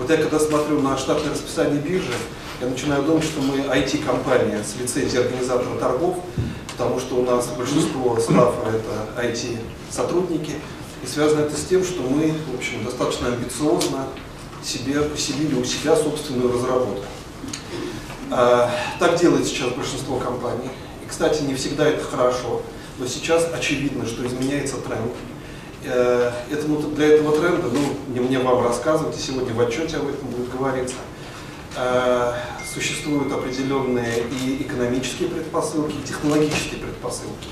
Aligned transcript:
Вот 0.00 0.08
я 0.08 0.16
когда 0.16 0.40
смотрю 0.40 0.80
на 0.80 0.96
штатное 0.96 1.30
расписание 1.30 1.78
биржи, 1.78 2.14
я 2.62 2.68
начинаю 2.68 3.02
думать, 3.02 3.22
что 3.22 3.42
мы 3.42 3.58
IT-компания 3.58 4.64
с 4.64 4.80
лицензией 4.80 5.24
организатора 5.24 5.78
торгов, 5.78 6.16
потому 6.72 6.98
что 6.98 7.16
у 7.16 7.22
нас 7.22 7.48
большинство 7.48 8.18
стафа 8.18 8.70
это 8.70 9.22
IT-сотрудники, 9.22 10.52
и 11.04 11.06
связано 11.06 11.40
это 11.40 11.54
с 11.54 11.66
тем, 11.66 11.84
что 11.84 12.00
мы, 12.00 12.32
в 12.50 12.56
общем, 12.56 12.82
достаточно 12.82 13.28
амбициозно 13.28 14.06
себе 14.64 15.02
поселили 15.02 15.54
у 15.60 15.64
себя 15.64 15.94
собственную 15.94 16.50
разработку. 16.50 17.04
А, 18.30 18.70
так 18.98 19.20
делает 19.20 19.46
сейчас 19.46 19.68
большинство 19.74 20.16
компаний. 20.16 20.70
И, 21.04 21.08
кстати, 21.10 21.42
не 21.42 21.54
всегда 21.54 21.86
это 21.86 22.02
хорошо, 22.02 22.62
но 22.98 23.06
сейчас 23.06 23.46
очевидно, 23.52 24.06
что 24.06 24.26
изменяется 24.26 24.76
тренд. 24.78 25.12
Э, 25.82 26.30
этому, 26.50 26.78
для 26.90 27.14
этого 27.14 27.38
тренда, 27.38 27.68
ну, 27.72 27.80
не 28.12 28.20
мне 28.20 28.38
вам 28.38 28.62
рассказывать, 28.62 29.16
и 29.16 29.20
сегодня 29.20 29.54
в 29.54 29.60
отчете 29.60 29.96
об 29.96 30.08
этом 30.08 30.28
будет 30.28 30.50
говориться, 30.52 30.96
э, 31.74 32.32
существуют 32.74 33.32
определенные 33.32 34.24
и 34.42 34.62
экономические 34.62 35.30
предпосылки, 35.30 35.94
и 35.96 36.06
технологические 36.06 36.80
предпосылки. 36.80 37.48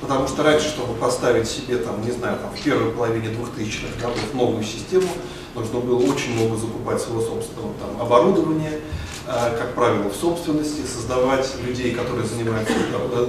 Потому 0.00 0.28
что 0.28 0.44
раньше, 0.44 0.68
чтобы 0.68 0.94
поставить 0.94 1.48
себе, 1.48 1.78
там, 1.78 2.00
не 2.04 2.12
знаю, 2.12 2.38
там, 2.38 2.50
в 2.54 2.62
первой 2.62 2.92
половине 2.92 3.30
2000-х 3.30 4.00
годов 4.00 4.34
новую 4.34 4.62
систему, 4.62 5.08
нужно 5.56 5.80
было 5.80 5.98
очень 5.98 6.34
много 6.34 6.56
закупать 6.56 7.00
своего 7.00 7.20
собственного 7.20 7.74
там, 7.80 8.00
оборудования, 8.00 8.78
э, 9.26 9.58
как 9.58 9.74
правило, 9.74 10.08
в 10.08 10.14
собственности, 10.14 10.82
создавать 10.86 11.52
людей, 11.66 11.92
которые 11.92 12.24
занимаются, 12.24 12.72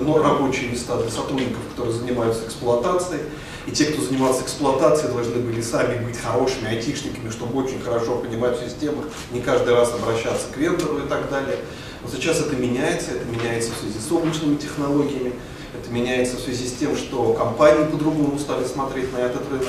ну, 0.01 0.21
рабочие 0.21 0.69
места 0.69 0.97
для 0.97 1.09
сотрудников, 1.09 1.61
которые 1.71 1.97
занимаются 1.97 2.45
эксплуатацией. 2.45 3.23
И 3.69 3.71
те, 3.71 3.85
кто 3.85 4.01
занимался 4.01 4.41
эксплуатацией, 4.41 5.13
должны 5.13 5.35
были 5.35 5.61
сами 5.61 6.03
быть 6.03 6.17
хорошими 6.17 6.69
айтишниками, 6.69 7.29
чтобы 7.29 7.63
очень 7.63 7.79
хорошо 7.79 8.17
понимать 8.17 8.57
системах, 8.59 9.05
не 9.31 9.41
каждый 9.41 9.75
раз 9.75 9.93
обращаться 9.93 10.47
к 10.51 10.57
вендору 10.57 10.97
и 10.97 11.07
так 11.07 11.29
далее. 11.29 11.57
Но 12.01 12.09
сейчас 12.09 12.39
это 12.39 12.55
меняется, 12.55 13.11
это 13.11 13.25
меняется 13.25 13.69
в 13.71 13.77
связи 13.77 13.99
с 13.99 14.11
облачными 14.11 14.55
технологиями, 14.55 15.33
это 15.79 15.91
меняется 15.91 16.37
в 16.37 16.39
связи 16.39 16.67
с 16.67 16.73
тем, 16.73 16.97
что 16.97 17.33
компании 17.33 17.85
по-другому 17.85 18.39
стали 18.39 18.65
смотреть 18.65 19.13
на 19.13 19.19
этот 19.19 19.47
рынок, 19.51 19.67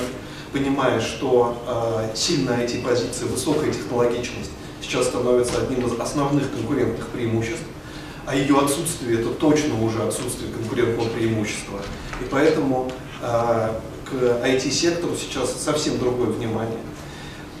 понимая, 0.51 0.99
что 0.99 1.61
э, 1.67 2.15
сильная 2.15 2.65
IT-позиция, 2.65 3.27
высокая 3.27 3.71
технологичность 3.71 4.49
сейчас 4.81 5.09
становится 5.09 5.61
одним 5.61 5.85
из 5.85 5.99
основных 5.99 6.51
конкурентных 6.51 7.07
преимуществ, 7.09 7.65
а 8.25 8.35
ее 8.35 8.57
отсутствие 8.57 9.19
это 9.19 9.29
точно 9.29 9.79
уже 9.79 10.01
отсутствие 10.01 10.51
конкурентного 10.51 11.07
преимущества. 11.09 11.79
И 12.19 12.23
поэтому 12.31 12.91
э, 13.21 13.69
к 14.11 14.45
IT-сектору 14.45 15.15
сейчас 15.15 15.63
совсем 15.63 15.97
другое 15.97 16.27
внимание. 16.27 16.79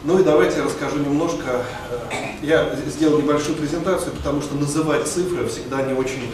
Ну 0.03 0.19
и 0.19 0.23
давайте 0.23 0.57
я 0.57 0.65
расскажу 0.65 0.97
немножко. 0.97 1.63
Э, 1.89 1.97
я 2.41 2.75
сделал 2.87 3.19
небольшую 3.19 3.55
презентацию, 3.55 4.13
потому 4.13 4.41
что 4.41 4.55
называть 4.55 5.07
цифры 5.07 5.47
всегда 5.47 5.83
не 5.83 5.93
очень 5.93 6.31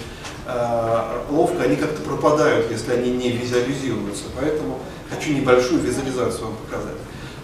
э, 0.47 1.21
ловко, 1.29 1.63
они 1.63 1.75
как-то 1.75 2.01
пропадают, 2.01 2.71
если 2.71 2.93
они 2.93 3.11
не 3.11 3.31
визуализируются. 3.31 4.23
Поэтому 4.39 4.79
хочу 5.09 5.33
небольшую 5.33 5.81
визуализацию 5.81 6.45
вам 6.45 6.55
показать. 6.65 6.95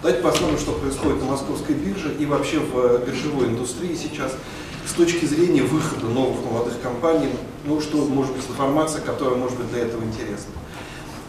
Давайте 0.02 0.22
посмотрим, 0.22 0.58
что 0.58 0.72
происходит 0.72 1.20
на 1.20 1.30
московской 1.30 1.74
бирже 1.74 2.14
и 2.18 2.26
вообще 2.26 2.58
в 2.58 3.04
биржевой 3.06 3.48
индустрии 3.48 3.94
сейчас 3.94 4.32
с 4.86 4.92
точки 4.92 5.24
зрения 5.24 5.62
выхода 5.62 6.06
новых 6.06 6.44
молодых 6.44 6.80
компаний, 6.82 7.30
ну 7.64 7.80
что 7.80 7.98
может 7.98 8.32
быть 8.34 8.44
информация, 8.48 9.00
которая 9.00 9.36
может 9.36 9.56
быть 9.58 9.70
для 9.70 9.80
этого 9.82 10.02
интересна. 10.02 10.52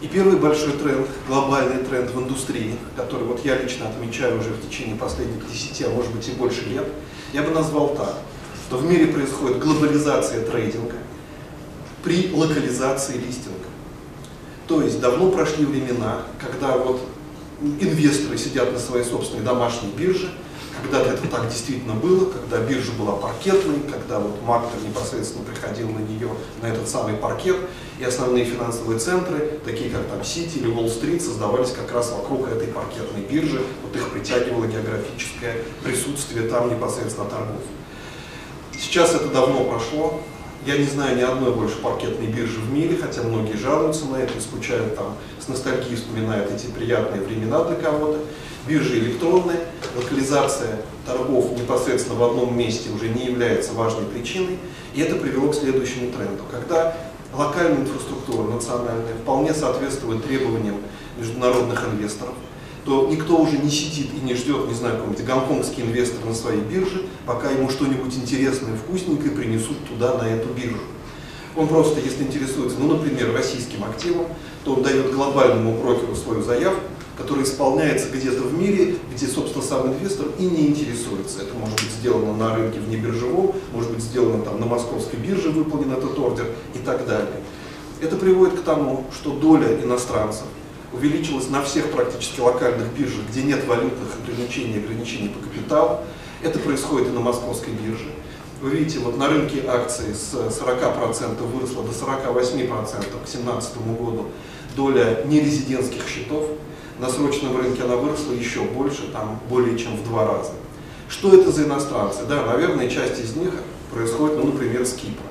И 0.06 0.08
первый 0.08 0.36
большой 0.36 0.70
тренд, 0.74 1.08
глобальный 1.26 1.82
тренд 1.82 2.12
в 2.12 2.20
индустрии, 2.20 2.76
который 2.94 3.24
вот 3.24 3.44
я 3.44 3.60
лично 3.60 3.88
отмечаю 3.88 4.38
уже 4.38 4.50
в 4.50 4.64
течение 4.64 4.94
последних 4.94 5.50
10, 5.50 5.82
а 5.82 5.90
может 5.90 6.14
быть 6.14 6.28
и 6.28 6.30
больше 6.30 6.64
лет, 6.66 6.86
я 7.32 7.42
бы 7.42 7.50
назвал 7.50 7.88
так, 7.96 8.14
что 8.68 8.76
в 8.76 8.84
мире 8.88 9.08
происходит 9.08 9.58
глобализация 9.58 10.46
трейдинга 10.46 10.94
при 12.04 12.32
локализации 12.32 13.14
листинга. 13.14 13.66
То 14.68 14.80
есть 14.80 15.00
давно 15.00 15.32
прошли 15.32 15.64
времена, 15.64 16.22
когда 16.40 16.76
вот 16.76 17.00
инвесторы 17.60 18.38
сидят 18.38 18.72
на 18.72 18.78
своей 18.78 19.04
собственной 19.04 19.42
домашней 19.42 19.90
бирже, 19.90 20.30
когда-то 20.82 21.10
это 21.10 21.26
так 21.28 21.48
действительно 21.48 21.94
было, 21.94 22.30
когда 22.30 22.58
биржа 22.58 22.92
была 22.92 23.12
паркетной, 23.12 23.80
когда 23.90 24.18
вот 24.18 24.40
Мактор 24.42 24.80
непосредственно 24.86 25.44
приходил 25.44 25.88
на 25.88 25.98
нее, 25.98 26.28
на 26.62 26.66
этот 26.66 26.88
самый 26.88 27.14
паркет, 27.14 27.56
и 27.98 28.04
основные 28.04 28.44
финансовые 28.44 28.98
центры, 28.98 29.58
такие 29.64 29.90
как 29.90 30.06
там 30.06 30.22
Сити 30.22 30.58
или 30.58 30.68
Уолл-стрит, 30.68 31.22
создавались 31.22 31.70
как 31.70 31.92
раз 31.92 32.12
вокруг 32.12 32.48
этой 32.48 32.68
паркетной 32.68 33.22
биржи, 33.22 33.62
вот 33.82 33.96
их 33.96 34.10
притягивало 34.10 34.66
географическое 34.66 35.56
присутствие 35.82 36.48
там 36.48 36.70
непосредственно 36.70 37.28
торгов. 37.28 37.62
Сейчас 38.78 39.14
это 39.14 39.28
давно 39.28 39.64
прошло, 39.64 40.20
я 40.66 40.76
не 40.76 40.84
знаю 40.84 41.16
ни 41.16 41.22
одной 41.22 41.54
больше 41.54 41.76
паркетной 41.76 42.26
биржи 42.26 42.58
в 42.58 42.72
мире, 42.72 42.96
хотя 43.00 43.22
многие 43.22 43.56
жалуются 43.56 44.06
на 44.06 44.16
это, 44.16 44.40
скучают 44.40 44.96
там, 44.96 45.16
с 45.38 45.46
ностальгией 45.46 45.94
вспоминают 45.94 46.50
эти 46.50 46.66
приятные 46.66 47.22
времена 47.22 47.62
для 47.64 47.76
кого-то. 47.76 48.18
Биржи 48.66 48.98
электронные, 48.98 49.60
локализация 50.06 50.80
торгов 51.04 51.52
непосредственно 51.52 52.18
в 52.18 52.22
одном 52.22 52.56
месте 52.56 52.90
уже 52.90 53.08
не 53.08 53.26
является 53.26 53.72
важной 53.72 54.06
причиной, 54.06 54.58
и 54.94 55.00
это 55.00 55.16
привело 55.16 55.50
к 55.50 55.54
следующему 55.54 56.12
тренду, 56.12 56.44
когда 56.50 56.96
локальная 57.32 57.82
инфраструктура 57.82 58.44
национальная 58.44 59.14
вполне 59.22 59.52
соответствует 59.52 60.24
требованиям 60.24 60.76
международных 61.18 61.84
инвесторов, 61.88 62.34
то 62.84 63.08
никто 63.10 63.36
уже 63.36 63.58
не 63.58 63.70
сидит 63.70 64.10
и 64.14 64.24
не 64.24 64.34
ждет, 64.34 64.68
не 64.68 64.74
знаю, 64.74 64.96
какой-нибудь 64.98 65.26
гонконгский 65.26 65.82
инвестор 65.82 66.24
на 66.24 66.34
своей 66.34 66.60
бирже, 66.60 67.02
пока 67.26 67.50
ему 67.50 67.68
что-нибудь 67.68 68.14
интересное 68.14 68.76
вкусненькое 68.76 69.32
принесут 69.32 69.76
туда, 69.88 70.16
на 70.18 70.28
эту 70.28 70.48
биржу. 70.50 70.78
Он 71.56 71.66
просто, 71.68 72.00
если 72.00 72.22
интересуется, 72.22 72.76
ну, 72.78 72.94
например, 72.94 73.32
российским 73.32 73.82
активом, 73.82 74.26
то 74.64 74.74
он 74.74 74.82
дает 74.82 75.12
глобальному 75.12 75.80
брокеру 75.80 76.14
свою 76.14 76.42
заявку, 76.42 76.82
который 77.16 77.44
исполняется 77.44 78.08
где-то 78.10 78.42
в 78.42 78.52
мире, 78.58 78.96
где, 79.14 79.26
собственно, 79.26 79.64
сам 79.64 79.86
инвестор 79.88 80.26
и 80.38 80.44
не 80.44 80.68
интересуется. 80.68 81.42
Это 81.42 81.54
может 81.54 81.74
быть 81.76 81.90
сделано 81.98 82.36
на 82.36 82.54
рынке 82.54 82.78
внебиржевом, 82.78 83.54
может 83.72 83.90
быть 83.92 84.02
сделано 84.02 84.44
там 84.44 84.60
на 84.60 84.66
московской 84.66 85.18
бирже, 85.18 85.50
выполнен 85.50 85.92
этот 85.92 86.18
ордер 86.18 86.46
и 86.74 86.78
так 86.78 87.06
далее. 87.06 87.40
Это 88.00 88.16
приводит 88.16 88.60
к 88.60 88.62
тому, 88.62 89.06
что 89.12 89.30
доля 89.30 89.82
иностранцев 89.82 90.44
увеличилась 90.92 91.48
на 91.48 91.62
всех 91.62 91.90
практически 91.90 92.40
локальных 92.40 92.92
биржах, 92.92 93.22
где 93.30 93.42
нет 93.42 93.66
валютных 93.66 94.08
ограничений, 94.22 94.78
ограничений 94.78 95.28
по 95.28 95.38
капиталу. 95.40 96.00
Это 96.42 96.58
происходит 96.58 97.08
и 97.08 97.10
на 97.12 97.20
московской 97.20 97.72
бирже. 97.72 98.10
Вы 98.60 98.70
видите, 98.70 98.98
вот 99.00 99.18
на 99.18 99.28
рынке 99.28 99.62
акций 99.66 100.14
с 100.14 100.34
40% 100.34 101.42
выросла 101.42 101.82
до 101.82 101.90
48% 101.90 102.68
к 102.68 103.26
2017 103.26 103.76
году 103.98 104.26
доля 104.76 105.22
нерезидентских 105.24 106.06
счетов 106.08 106.44
на 106.98 107.10
срочном 107.10 107.56
рынке 107.56 107.82
она 107.82 107.96
выросла 107.96 108.32
еще 108.32 108.62
больше, 108.62 109.10
там 109.12 109.40
более 109.48 109.78
чем 109.78 109.96
в 109.96 110.04
два 110.04 110.26
раза. 110.26 110.52
Что 111.08 111.34
это 111.34 111.52
за 111.52 111.64
иностранцы? 111.64 112.24
Да, 112.28 112.44
наверное, 112.46 112.88
часть 112.88 113.20
из 113.20 113.36
них 113.36 113.52
происходит, 113.92 114.38
ну, 114.38 114.46
например, 114.52 114.84
с 114.84 114.94
Кипра, 114.94 115.26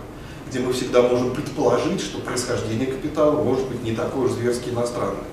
где 0.47 0.59
мы 0.59 0.73
всегда 0.73 1.01
можем 1.01 1.31
предположить, 1.33 2.01
что 2.01 2.19
происхождение 2.19 2.87
капитала 2.87 3.43
может 3.43 3.67
быть 3.67 3.83
не 3.83 3.93
такое 3.93 4.27
уж 4.27 4.31
зверски 4.31 4.69
иностранное. 4.69 5.25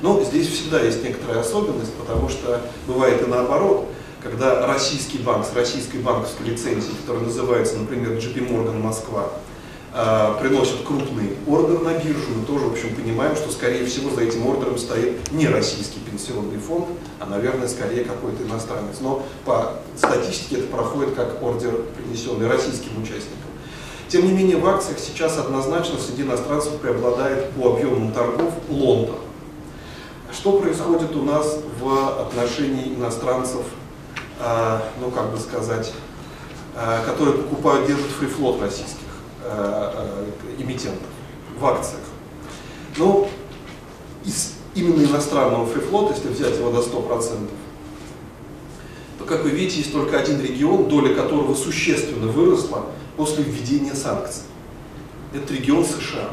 Но 0.00 0.22
здесь 0.22 0.48
всегда 0.48 0.80
есть 0.80 1.02
некоторая 1.02 1.40
особенность, 1.40 1.92
потому 1.94 2.28
что 2.28 2.60
бывает 2.86 3.22
и 3.22 3.30
наоборот, 3.30 3.88
когда 4.22 4.66
российский 4.66 5.18
банк 5.18 5.46
с 5.46 5.54
российской 5.54 5.98
банковской 5.98 6.46
лицензией, 6.46 6.94
который 7.04 7.24
называется, 7.24 7.76
например, 7.76 8.12
JP 8.12 8.48
Morgan 8.48 8.80
Москва, 8.80 9.28
приносят 10.40 10.82
крупный 10.84 11.36
ордер 11.46 11.80
на 11.80 11.94
биржу, 11.94 12.30
мы 12.36 12.44
тоже, 12.44 12.64
в 12.64 12.72
общем, 12.72 12.96
понимаем, 12.96 13.36
что, 13.36 13.52
скорее 13.52 13.86
всего, 13.86 14.10
за 14.10 14.22
этим 14.22 14.44
ордером 14.44 14.76
стоит 14.76 15.30
не 15.30 15.46
российский 15.46 16.00
пенсионный 16.00 16.58
фонд, 16.58 16.86
а, 17.20 17.26
наверное, 17.26 17.68
скорее 17.68 18.04
какой-то 18.04 18.42
иностранец. 18.42 18.96
Но 19.00 19.24
по 19.44 19.74
статистике 19.96 20.56
это 20.56 20.66
проходит 20.66 21.14
как 21.14 21.40
ордер, 21.40 21.82
принесенный 21.96 22.48
российским 22.48 23.00
участникам. 23.00 23.38
Тем 24.08 24.26
не 24.26 24.32
менее, 24.32 24.56
в 24.56 24.66
акциях 24.66 24.98
сейчас 24.98 25.38
однозначно 25.38 25.98
среди 25.98 26.22
иностранцев 26.22 26.74
преобладает 26.80 27.50
по 27.52 27.74
объемам 27.74 28.10
торгов 28.12 28.52
Лондон. 28.68 29.16
Что 30.32 30.58
происходит 30.58 31.14
у 31.14 31.22
нас 31.22 31.58
в 31.80 32.20
отношении 32.20 32.94
иностранцев, 32.94 33.62
э, 34.40 34.80
ну 35.00 35.10
как 35.12 35.30
бы 35.30 35.38
сказать, 35.38 35.92
э, 36.74 37.04
которые 37.06 37.38
покупают, 37.38 37.86
держат 37.86 38.06
фрифлот 38.06 38.60
российский? 38.60 39.03
Э, 39.46 39.90
э, 39.94 40.62
эмитентов 40.62 41.06
в 41.58 41.66
акциях. 41.66 42.00
Но 42.96 43.28
из 44.24 44.54
именно 44.74 45.04
иностранного 45.04 45.66
фрифлота, 45.66 46.14
если 46.14 46.28
взять 46.28 46.56
его 46.56 46.70
до 46.70 46.80
100%, 46.80 47.50
то, 49.18 49.24
как 49.26 49.44
вы 49.44 49.50
видите, 49.50 49.78
есть 49.78 49.92
только 49.92 50.18
один 50.18 50.40
регион, 50.40 50.88
доля 50.88 51.14
которого 51.14 51.54
существенно 51.54 52.26
выросла 52.26 52.86
после 53.18 53.44
введения 53.44 53.94
санкций. 53.94 54.44
Это 55.34 55.52
регион 55.52 55.84
США. 55.84 56.30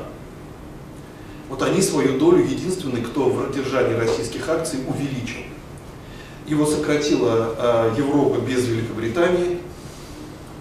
Вот 1.49 1.61
они 1.63 1.81
свою 1.81 2.17
долю 2.17 2.45
единственный, 2.45 3.01
кто 3.01 3.25
в 3.25 3.53
держании 3.53 3.95
российских 3.95 4.47
акций 4.47 4.79
увеличил. 4.87 5.41
Его 6.47 6.65
сократила 6.65 7.55
э, 7.57 7.95
Европа 7.97 8.39
без 8.39 8.65
Великобритании. 8.67 9.59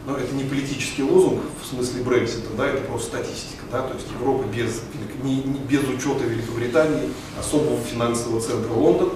Но 0.07 0.17
это 0.17 0.35
не 0.35 0.45
политический 0.45 1.03
лозунг 1.03 1.43
в 1.63 1.67
смысле 1.67 2.03
Брексита, 2.03 2.49
да, 2.57 2.67
это 2.67 2.83
просто 2.83 3.19
статистика. 3.19 3.65
Да, 3.71 3.83
то 3.83 3.95
есть 3.95 4.07
Европа 4.19 4.45
без, 4.49 4.81
не, 5.23 5.37
не, 5.37 5.61
без 5.61 5.83
учета 5.83 6.25
Великобритании, 6.25 7.11
особого 7.39 7.79
финансового 7.81 8.41
центра 8.41 8.73
Лондон. 8.73 9.11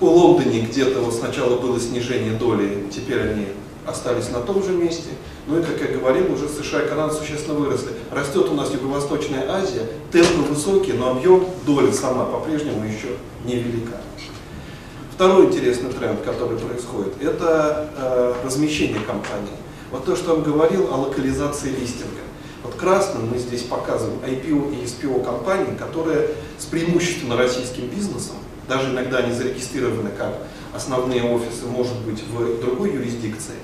У 0.00 0.06
Лондоне 0.06 0.62
где-то 0.62 1.00
вот 1.00 1.14
сначала 1.14 1.58
было 1.58 1.78
снижение 1.80 2.32
доли, 2.32 2.86
теперь 2.92 3.20
они 3.20 3.46
остались 3.86 4.30
на 4.30 4.40
том 4.40 4.62
же 4.62 4.72
месте. 4.72 5.10
Ну 5.46 5.60
и, 5.60 5.62
как 5.62 5.80
я 5.80 5.96
говорил, 5.96 6.32
уже 6.32 6.48
США 6.48 6.82
и 6.82 6.88
Канада 6.88 7.14
существенно 7.14 7.54
выросли. 7.54 7.90
Растет 8.10 8.48
у 8.48 8.54
нас 8.54 8.72
Юго-Восточная 8.72 9.48
Азия, 9.50 9.86
темпы 10.10 10.42
высокие, 10.48 10.94
но 10.94 11.10
объем 11.10 11.46
доли 11.66 11.92
сама 11.92 12.24
по-прежнему 12.24 12.84
еще 12.84 13.08
невелика. 13.44 14.00
Второй 15.14 15.46
интересный 15.46 15.92
тренд, 15.92 16.22
который 16.22 16.58
происходит, 16.58 17.22
это 17.22 17.88
э, 17.96 18.34
размещение 18.44 18.98
компаний. 19.00 19.52
Вот 19.94 20.06
то, 20.06 20.16
что 20.16 20.34
вам 20.34 20.42
говорил 20.42 20.92
о 20.92 20.96
локализации 20.96 21.68
листинга. 21.68 22.22
Вот 22.64 22.74
красным 22.74 23.30
мы 23.30 23.38
здесь 23.38 23.62
показываем 23.62 24.18
IPO 24.24 24.74
и 24.74 24.84
SPO 24.84 25.24
компании, 25.24 25.76
которые 25.78 26.30
с 26.58 26.64
преимущественно 26.64 27.36
российским 27.36 27.86
бизнесом, 27.86 28.34
даже 28.68 28.90
иногда 28.90 29.18
они 29.18 29.32
зарегистрированы 29.32 30.10
как 30.18 30.34
основные 30.74 31.22
офисы, 31.22 31.66
может 31.68 31.96
быть, 31.98 32.24
в 32.24 32.60
другой 32.60 32.92
юрисдикции, 32.92 33.54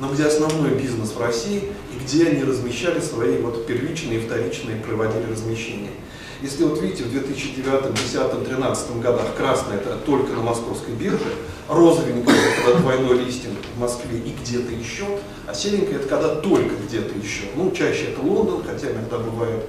но 0.00 0.12
где 0.12 0.24
основной 0.24 0.70
бизнес 0.70 1.12
в 1.12 1.20
России 1.20 1.70
и 1.94 2.04
где 2.04 2.26
они 2.26 2.42
размещали 2.42 2.98
свои 2.98 3.40
вот 3.40 3.64
первичные 3.68 4.18
и 4.18 4.26
вторичные 4.26 4.78
проводили 4.78 5.30
размещения. 5.30 5.92
Если 6.40 6.62
вот 6.62 6.80
видите, 6.80 7.02
в 7.02 7.10
2009, 7.10 7.64
2010, 7.64 8.12
2013 8.12 8.96
годах 9.00 9.34
красное 9.36 9.78
это 9.78 9.96
только 10.06 10.34
на 10.34 10.42
московской 10.42 10.94
бирже, 10.94 11.34
розовенькое 11.68 12.36
это 12.36 12.62
когда 12.62 12.78
двойной 12.78 13.24
листинг 13.24 13.56
в 13.74 13.80
Москве 13.80 14.18
и 14.20 14.32
где-то 14.40 14.72
еще, 14.72 15.04
а 15.48 15.54
серенькое 15.54 15.96
это 15.96 16.06
когда 16.06 16.36
только 16.36 16.76
где-то 16.86 17.18
еще. 17.18 17.46
Ну, 17.56 17.72
чаще 17.72 18.12
это 18.12 18.20
Лондон, 18.20 18.62
хотя 18.64 18.92
иногда 18.92 19.18
бывает 19.18 19.64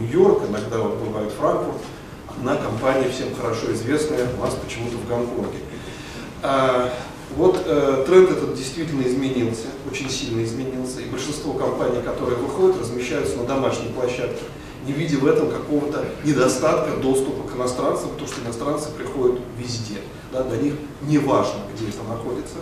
Нью-Йорк, 0.00 0.44
иногда 0.48 0.78
вот 0.78 0.96
бывает 0.96 1.30
Франкфурт. 1.38 1.82
Одна 2.26 2.56
компания 2.56 3.10
всем 3.10 3.34
хорошо 3.34 3.70
известная 3.74 4.26
у 4.38 4.42
нас 4.42 4.54
почему-то 4.54 4.96
в 4.96 5.06
Гонконге. 5.06 5.58
А, 6.42 6.90
вот 7.36 7.62
э, 7.66 8.04
тренд 8.06 8.30
этот 8.30 8.54
действительно 8.54 9.02
изменился, 9.02 9.66
очень 9.90 10.08
сильно 10.08 10.42
изменился, 10.42 11.02
и 11.02 11.04
большинство 11.04 11.52
компаний, 11.52 12.00
которые 12.02 12.38
выходят, 12.38 12.80
размещаются 12.80 13.36
на 13.36 13.44
домашней 13.44 13.88
площадке 13.88 14.42
не 14.86 14.92
видя 14.92 15.18
в 15.18 15.26
этом 15.26 15.50
какого-то 15.50 16.04
недостатка 16.24 16.96
доступа 16.96 17.48
к 17.48 17.56
иностранцам, 17.56 18.10
потому 18.10 18.28
что 18.28 18.40
иностранцы 18.42 18.90
приходят 18.90 19.40
везде. 19.58 20.00
Да, 20.32 20.42
для 20.42 20.58
них 20.58 20.74
не 21.02 21.18
важно, 21.18 21.60
где 21.74 21.88
это 21.88 22.02
находится. 22.08 22.56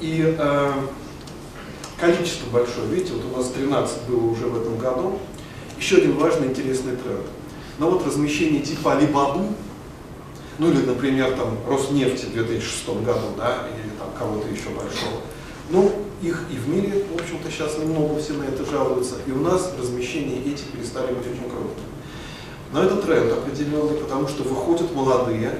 И 0.00 0.36
э, 0.38 0.72
количество 2.00 2.50
большое, 2.50 2.86
видите, 2.88 3.12
вот 3.12 3.24
у 3.32 3.36
нас 3.36 3.50
13 3.50 4.02
было 4.08 4.24
уже 4.30 4.46
в 4.46 4.60
этом 4.60 4.78
году. 4.78 5.18
Еще 5.78 5.96
один 5.96 6.16
важный 6.16 6.48
интересный 6.48 6.96
тренд. 6.96 7.26
Но 7.78 7.90
вот 7.90 8.06
размещение 8.06 8.62
типа 8.62 8.94
Алибабы, 8.94 9.46
ну 10.58 10.70
или, 10.70 10.84
например, 10.84 11.32
там 11.36 11.56
Роснефти 11.68 12.26
в 12.26 12.32
2006 12.32 12.88
году, 13.04 13.34
да, 13.36 13.68
или 13.68 13.90
там 13.98 14.08
кого-то 14.18 14.48
еще 14.48 14.70
большого, 14.70 15.22
ну, 15.70 15.92
их 16.22 16.44
и 16.50 16.56
в 16.56 16.68
мире, 16.68 17.04
в 17.12 17.20
общем-то, 17.20 17.50
сейчас 17.50 17.78
немного 17.78 18.18
все 18.20 18.32
на 18.32 18.44
это 18.44 18.64
жалуются, 18.64 19.16
и 19.26 19.30
у 19.30 19.40
нас 19.40 19.72
размещение 19.78 20.40
этих 20.40 20.66
перестали 20.66 21.12
быть 21.12 21.26
очень 21.26 21.48
крупным. 21.48 21.86
Но 22.72 22.82
это 22.82 22.96
тренд 22.96 23.32
определенный, 23.32 23.96
потому 23.98 24.28
что 24.28 24.42
выходят 24.42 24.94
молодые, 24.94 25.58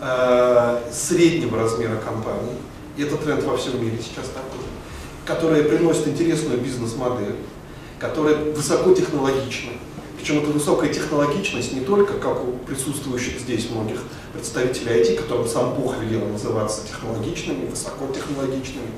э, 0.00 0.80
среднего 0.92 1.58
размера 1.58 1.96
компании, 1.96 2.56
и 2.96 3.02
это 3.02 3.16
тренд 3.16 3.44
во 3.44 3.56
всем 3.56 3.82
мире 3.82 3.98
сейчас 3.98 4.26
такой, 4.28 4.64
которые 5.24 5.64
приносят 5.64 6.08
интересную 6.08 6.58
бизнес-модель, 6.58 7.36
которые 7.98 8.52
высокотехнологичны, 8.52 9.72
причем 10.18 10.42
эта 10.42 10.50
высокая 10.50 10.92
технологичность 10.92 11.72
не 11.72 11.80
только, 11.80 12.14
как 12.14 12.44
у 12.44 12.52
присутствующих 12.66 13.40
здесь 13.40 13.70
многих 13.70 14.02
представителей 14.32 15.00
IT, 15.00 15.16
которым 15.16 15.46
сам 15.46 15.74
Бог 15.74 15.96
велел 16.00 16.26
называться 16.26 16.82
технологичными, 16.86 17.66
высокотехнологичными, 17.66 18.88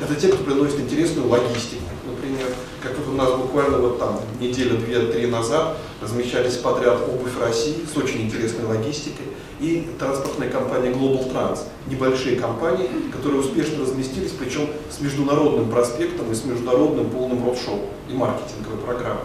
это 0.00 0.14
те, 0.14 0.28
кто 0.28 0.44
приносит 0.44 0.80
интересную 0.80 1.28
логистику. 1.28 1.82
Например, 2.06 2.46
как 2.82 2.96
вот 2.98 3.08
у 3.12 3.16
нас 3.16 3.32
буквально 3.34 3.78
вот 3.78 3.98
там 3.98 4.20
неделю, 4.40 4.78
две-три 4.78 5.26
назад 5.26 5.76
размещались 6.00 6.56
подряд 6.56 7.00
обувь 7.08 7.38
России 7.40 7.76
с 7.92 7.96
очень 7.96 8.22
интересной 8.22 8.64
логистикой 8.66 9.26
и 9.60 9.88
транспортная 9.98 10.48
компания 10.48 10.90
Global 10.90 11.32
Trans. 11.32 11.60
Небольшие 11.88 12.36
компании, 12.36 12.88
которые 13.12 13.40
успешно 13.40 13.82
разместились, 13.82 14.30
причем 14.30 14.68
с 14.90 15.00
международным 15.00 15.70
проспектом 15.70 16.30
и 16.30 16.34
с 16.34 16.44
международным 16.44 17.10
полным 17.10 17.44
роуд-шоу 17.44 17.80
и 18.08 18.14
маркетинговой 18.14 18.78
программой. 18.84 19.24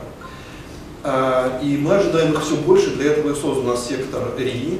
А, 1.04 1.60
и 1.62 1.78
мы 1.78 1.96
ожидаем 1.96 2.34
их 2.34 2.44
все 2.44 2.56
больше, 2.56 2.92
для 2.92 3.12
этого 3.12 3.32
и 3.32 3.36
создан 3.36 3.66
у 3.66 3.70
нас 3.70 3.88
сектор 3.88 4.24
РИИ, 4.38 4.80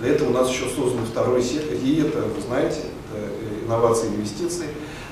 для 0.00 0.10
этого 0.10 0.30
у 0.30 0.32
нас 0.32 0.48
еще 0.48 0.64
создан 0.74 1.04
второй 1.04 1.42
сектор, 1.42 1.72
РИИ 1.72 2.06
это, 2.06 2.20
вы 2.20 2.40
знаете, 2.40 2.78
это 3.12 3.64
инновации 3.66 4.06
и 4.06 4.14
инвестиции. 4.14 4.66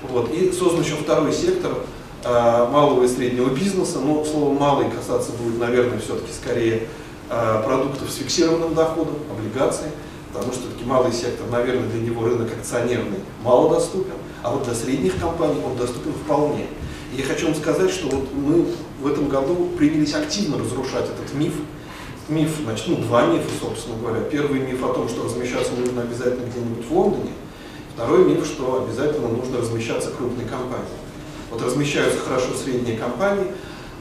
Вот. 0.08 0.32
И 0.32 0.52
создан 0.52 0.82
еще 0.82 0.94
второй 0.94 1.32
сектор 1.32 1.72
а, 2.24 2.70
малого 2.70 3.04
и 3.04 3.08
среднего 3.08 3.50
бизнеса, 3.50 3.98
но 3.98 4.24
слово 4.24 4.52
малый 4.52 4.90
касаться 4.90 5.32
будет, 5.32 5.58
наверное, 5.58 5.98
все-таки 5.98 6.32
скорее 6.32 6.88
а, 7.28 7.62
продуктов 7.62 8.10
с 8.10 8.16
фиксированным 8.16 8.74
доходом, 8.74 9.16
облигаций, 9.30 9.88
потому 10.32 10.52
что 10.52 10.68
таки 10.68 10.84
малый 10.84 11.12
сектор, 11.12 11.46
наверное, 11.50 11.88
для 11.88 12.00
него 12.00 12.24
рынок 12.24 12.48
акционерный 12.58 13.18
мало 13.42 13.74
доступен, 13.74 14.14
а 14.42 14.50
вот 14.50 14.64
для 14.64 14.74
средних 14.74 15.18
компаний 15.20 15.60
он 15.64 15.76
доступен 15.76 16.12
вполне. 16.12 16.66
И 17.12 17.20
я 17.20 17.24
хочу 17.24 17.46
вам 17.46 17.54
сказать, 17.54 17.90
что 17.90 18.08
вот 18.08 18.32
мы 18.32 18.66
в 19.00 19.06
этом 19.06 19.28
году 19.28 19.70
принялись 19.76 20.14
активно 20.14 20.58
разрушать 20.58 21.04
этот 21.04 21.34
миф. 21.34 21.54
Миф, 22.28 22.50
значит, 22.64 22.86
ну, 22.88 22.96
два 22.96 23.26
мифа, 23.26 23.48
собственно 23.60 23.98
говоря. 23.98 24.22
Первый 24.22 24.60
миф 24.60 24.82
о 24.84 24.94
том, 24.94 25.08
что 25.08 25.24
размещаться 25.24 25.72
нужно 25.72 26.02
обязательно 26.02 26.46
где-нибудь 26.48 26.86
в 26.86 26.96
Лондоне. 26.96 27.32
Второй 27.94 28.24
миф, 28.24 28.46
что 28.46 28.84
обязательно 28.84 29.28
нужно 29.28 29.58
размещаться 29.58 30.10
крупной 30.10 30.44
компании. 30.44 30.86
Вот 31.50 31.62
размещаются 31.62 32.18
хорошо 32.20 32.54
средние 32.54 32.96
компании, 32.96 33.46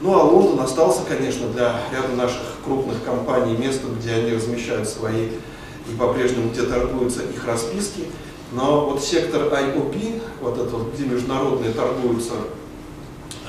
ну 0.00 0.18
а 0.18 0.22
Лондон 0.22 0.60
остался, 0.60 1.02
конечно, 1.06 1.48
для 1.48 1.76
ряда 1.92 2.14
наших 2.16 2.40
крупных 2.64 3.04
компаний 3.04 3.56
местом, 3.56 3.94
где 4.00 4.14
они 4.14 4.32
размещают 4.32 4.88
свои 4.88 5.26
и 5.26 5.96
по-прежнему 5.98 6.50
где 6.50 6.62
торгуются 6.62 7.22
их 7.22 7.46
расписки. 7.46 8.06
Но 8.52 8.88
вот 8.88 9.02
сектор 9.02 9.42
IOP, 9.42 10.22
вот 10.40 10.58
это 10.58 10.76
вот, 10.76 10.94
где 10.94 11.04
международные 11.04 11.72
торгуются 11.72 12.34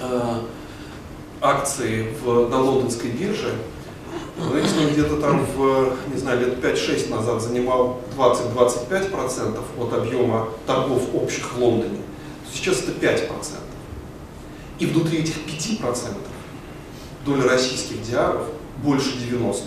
Э, 0.03 0.39
акции 1.41 2.13
в, 2.23 2.49
на 2.49 2.61
лондонской 2.61 3.09
бирже, 3.09 3.53
Рейснинг 4.37 4.93
где-то 4.93 5.17
там 5.17 5.45
в, 5.45 5.93
не 6.11 6.17
знаю, 6.17 6.39
лет 6.39 6.63
5-6 6.63 7.09
назад 7.09 7.41
занимал 7.41 8.01
20-25% 8.17 9.59
от 9.79 9.93
объема 9.93 10.49
торгов 10.65 11.03
общих 11.13 11.53
в 11.53 11.59
Лондоне. 11.59 11.99
Сейчас 12.51 12.81
это 12.81 12.91
5%. 12.91 13.29
И 14.79 14.85
внутри 14.87 15.19
этих 15.19 15.35
5% 15.45 15.83
доля 17.25 17.47
российских 17.47 18.01
диаров 18.01 18.47
больше 18.83 19.11
90%. 19.11 19.65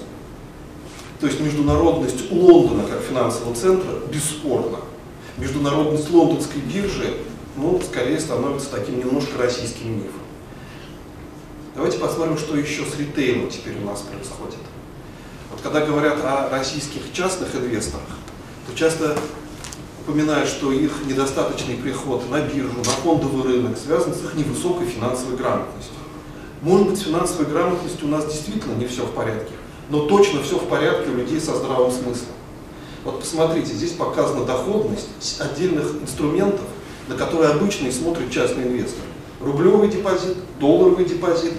То 1.21 1.27
есть 1.27 1.41
международность 1.41 2.31
Лондона 2.31 2.85
как 2.87 3.01
финансового 3.01 3.55
центра 3.55 4.01
бесспорна. 4.13 4.79
Международность 5.39 6.11
лондонской 6.11 6.61
биржи 6.61 7.19
ну, 7.57 7.81
скорее 7.81 8.21
становится 8.21 8.71
таким 8.71 8.99
немножко 8.99 9.39
российским 9.39 9.97
мифом. 9.97 10.26
Давайте 11.77 11.99
посмотрим, 11.99 12.39
что 12.39 12.57
еще 12.57 12.87
с 12.87 12.99
ритейлом 12.99 13.51
теперь 13.51 13.77
у 13.83 13.85
нас 13.85 14.01
происходит. 14.01 14.57
Вот 15.51 15.61
когда 15.63 15.85
говорят 15.85 16.17
о 16.25 16.49
российских 16.49 17.13
частных 17.13 17.55
инвесторах, 17.55 18.09
то 18.67 18.75
часто 18.75 19.15
упоминают, 20.01 20.49
что 20.49 20.73
их 20.73 21.05
недостаточный 21.05 21.75
приход 21.75 22.31
на 22.31 22.41
биржу, 22.41 22.79
на 22.79 22.85
фондовый 22.85 23.53
рынок 23.53 23.77
связан 23.77 24.15
с 24.15 24.25
их 24.25 24.35
невысокой 24.37 24.87
финансовой 24.87 25.37
грамотностью. 25.37 25.93
Может 26.63 26.89
быть, 26.89 26.99
с 26.99 27.03
финансовой 27.03 27.45
грамотностью 27.45 28.09
у 28.09 28.11
нас 28.11 28.25
действительно 28.25 28.75
не 28.77 28.87
все 28.87 29.05
в 29.05 29.11
порядке, 29.11 29.53
но 29.91 30.07
точно 30.07 30.43
все 30.43 30.57
в 30.57 30.67
порядке 30.69 31.11
у 31.11 31.17
людей 31.17 31.39
со 31.39 31.57
здравым 31.57 31.93
смыслом. 31.93 32.33
Вот 33.05 33.21
посмотрите, 33.21 33.75
здесь 33.75 33.93
показана 33.93 34.47
доходность 34.47 35.09
отдельных 35.41 35.97
инструментов, 36.01 36.65
на 37.07 37.17
которые 37.17 37.51
обычно 37.51 37.89
и 37.89 37.93
смотрит 37.93 38.31
частный 38.31 38.63
инвестор. 38.63 39.05
Рублевый 39.41 39.89
депозит, 39.89 40.37
долларовый 40.59 41.05
депозит, 41.05 41.53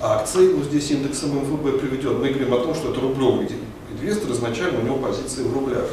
акции, 0.00 0.52
ну 0.52 0.62
здесь 0.62 0.90
индексом 0.90 1.36
МВБ 1.36 1.80
приведен, 1.80 2.20
мы 2.20 2.28
говорим 2.28 2.54
о 2.54 2.58
том, 2.58 2.74
что 2.74 2.92
это 2.92 3.00
рублевый 3.00 3.48
инвестор, 3.92 4.30
изначально 4.30 4.80
у 4.80 4.82
него 4.82 4.96
позиции 4.96 5.42
в 5.42 5.52
рублях. 5.52 5.86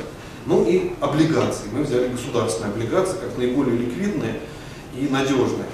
Ну 0.46 0.63
и 0.67 0.94
облигации. 1.01 1.65
Мы 1.74 1.84
взяли 1.84 2.10
государственные 2.10 2.72
облигации 2.72 3.17
как 3.17 3.38
наиболее 3.38 3.77
ликвидные 3.77 4.39
и 4.96 5.08
надежные. 5.08 5.65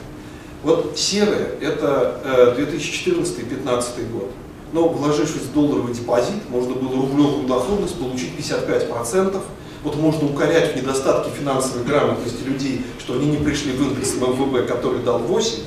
Вот 0.63 0.97
серые– 0.97 1.57
это 1.61 2.55
2014-2015 2.57 3.83
э, 3.97 4.03
год. 4.13 4.31
но 4.71 4.87
вложившись 4.87 5.41
в 5.41 5.53
долларовый 5.53 5.93
депозит, 5.93 6.49
можно 6.49 6.75
было 6.75 7.01
рублевую 7.01 7.47
доходность 7.47 7.99
получить 7.99 8.31
55%. 8.37 9.41
Вот 9.83 9.95
можно 9.95 10.27
укорять 10.27 10.73
в 10.73 10.75
недостатке 10.75 11.31
финансовой 11.31 11.83
грамотности 11.83 12.43
людей, 12.43 12.85
что 12.99 13.13
они 13.13 13.25
не 13.27 13.37
пришли 13.37 13.71
в 13.71 13.81
индекс 13.81 14.13
МВБ, 14.15 14.67
который 14.67 15.01
дал 15.01 15.19
8, 15.19 15.63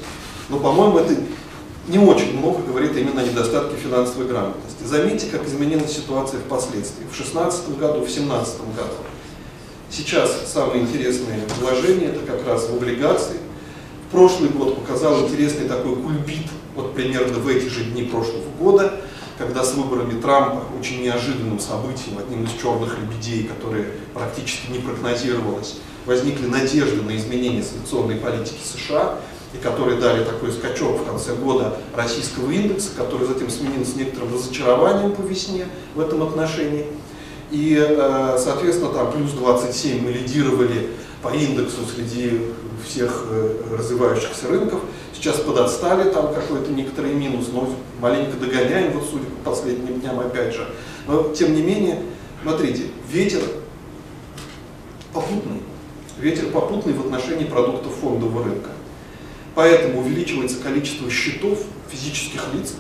но, 0.50 0.58
по-моему, 0.60 0.98
это 0.98 1.16
не 1.88 1.98
очень 1.98 2.38
много 2.38 2.62
говорит 2.62 2.96
именно 2.96 3.20
о 3.20 3.24
недостатке 3.24 3.76
финансовой 3.76 4.28
грамотности. 4.28 4.84
Заметьте, 4.84 5.26
как 5.30 5.46
изменилась 5.46 5.92
ситуация 5.92 6.40
впоследствии, 6.40 7.04
в 7.04 7.16
2016 7.16 7.76
году, 7.76 8.00
в 8.00 8.04
2017 8.04 8.58
году. 8.76 8.94
Сейчас 9.90 10.52
самые 10.52 10.82
интересные 10.82 11.40
вложения 11.60 12.08
это 12.08 12.20
как 12.20 12.46
раз 12.46 12.68
в 12.68 12.74
облигации. 12.74 13.36
Прошлый 14.12 14.50
год 14.50 14.76
показал 14.76 15.22
интересный 15.22 15.66
такой 15.68 15.96
кульбит, 15.96 16.46
вот 16.76 16.94
примерно 16.94 17.38
в 17.38 17.48
эти 17.48 17.68
же 17.68 17.84
дни 17.84 18.04
прошлого 18.04 18.44
года, 18.60 19.00
когда 19.38 19.64
с 19.64 19.74
выборами 19.74 20.20
Трампа, 20.20 20.62
очень 20.78 21.02
неожиданным 21.02 21.58
событием, 21.58 22.18
одним 22.18 22.44
из 22.44 22.52
черных 22.60 22.96
лебедей, 22.98 23.44
которые 23.44 23.86
практически 24.12 24.70
не 24.70 24.78
прогнозировалось, 24.78 25.76
возникли 26.06 26.46
надежды 26.46 27.02
на 27.02 27.16
изменение 27.16 27.62
санкционной 27.62 28.16
политики 28.16 28.60
США, 28.62 29.18
и 29.52 29.62
которые 29.62 30.00
дали 30.00 30.24
такой 30.24 30.52
скачок 30.52 31.00
в 31.00 31.04
конце 31.04 31.34
года 31.34 31.76
российского 31.94 32.50
индекса, 32.50 32.90
который 32.96 33.26
затем 33.26 33.50
сменился 33.50 33.96
некоторым 33.96 34.34
разочарованием 34.34 35.12
по 35.12 35.22
весне 35.22 35.66
в 35.94 36.00
этом 36.00 36.22
отношении. 36.22 36.86
И, 37.50 37.76
э, 37.78 38.38
соответственно, 38.42 38.92
там 38.92 39.12
плюс 39.12 39.30
27 39.30 40.02
мы 40.02 40.10
лидировали 40.10 40.90
по 41.24 41.30
индексу 41.30 41.86
среди 41.86 42.42
всех 42.86 43.24
э, 43.30 43.76
развивающихся 43.78 44.46
рынков. 44.48 44.80
Сейчас 45.14 45.36
подотстали, 45.40 46.10
там 46.10 46.34
какой-то 46.34 46.70
некоторый 46.70 47.14
минус, 47.14 47.46
но 47.50 47.74
маленько 47.98 48.36
догоняем, 48.36 48.92
вот 48.92 49.08
судя 49.10 49.24
по 49.24 49.50
последним 49.50 50.00
дням 50.00 50.20
опять 50.20 50.54
же. 50.54 50.68
Но, 51.08 51.32
тем 51.32 51.54
не 51.54 51.62
менее, 51.62 52.02
смотрите, 52.42 52.82
ветер 53.10 53.40
попутный. 55.14 55.62
Ветер 56.18 56.50
попутный 56.50 56.92
в 56.92 57.00
отношении 57.00 57.44
продуктов 57.44 57.94
фондового 57.94 58.44
рынка. 58.44 58.70
Поэтому 59.54 60.00
увеличивается 60.00 60.58
количество 60.62 61.10
счетов 61.10 61.58
физических 61.90 62.52
лиц, 62.52 62.74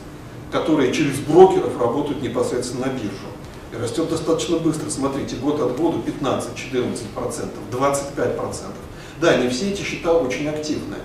которые 0.52 0.92
через 0.92 1.16
брокеров 1.18 1.80
работают 1.80 2.20
непосредственно 2.20 2.86
на 2.86 2.92
биржу. 2.92 3.33
И 3.74 3.82
растет 3.82 4.08
достаточно 4.08 4.58
быстро. 4.58 4.88
Смотрите, 4.88 5.36
год 5.36 5.60
от 5.60 5.76
года 5.76 5.98
15, 5.98 6.50
14%, 6.50 7.48
25%. 7.70 8.54
Да, 9.20 9.36
не 9.36 9.48
все 9.48 9.70
эти 9.70 9.82
счета 9.82 10.12
очень 10.12 10.48
активные. 10.48 11.00